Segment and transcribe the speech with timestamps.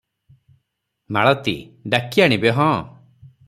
[1.17, 1.55] ମାଳତୀ-
[1.95, 2.69] ଡାକି ଆଣିବେ ହଁ!